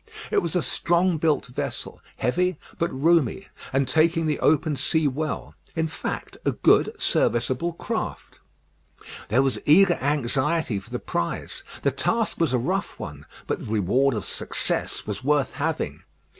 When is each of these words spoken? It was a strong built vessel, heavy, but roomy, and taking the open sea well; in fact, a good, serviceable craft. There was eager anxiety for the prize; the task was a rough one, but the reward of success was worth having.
It 0.31 0.41
was 0.41 0.55
a 0.55 0.63
strong 0.63 1.19
built 1.19 1.45
vessel, 1.45 2.01
heavy, 2.17 2.57
but 2.79 2.89
roomy, 2.91 3.49
and 3.71 3.87
taking 3.87 4.25
the 4.25 4.39
open 4.39 4.75
sea 4.75 5.07
well; 5.07 5.53
in 5.75 5.85
fact, 5.87 6.37
a 6.43 6.53
good, 6.53 6.95
serviceable 6.97 7.73
craft. 7.73 8.39
There 9.29 9.43
was 9.43 9.61
eager 9.63 9.99
anxiety 10.01 10.79
for 10.79 10.89
the 10.89 10.97
prize; 10.97 11.61
the 11.83 11.91
task 11.91 12.39
was 12.39 12.51
a 12.51 12.57
rough 12.57 12.99
one, 12.99 13.27
but 13.45 13.59
the 13.59 13.71
reward 13.71 14.15
of 14.15 14.25
success 14.25 15.05
was 15.05 15.23
worth 15.23 15.53
having. 15.53 16.01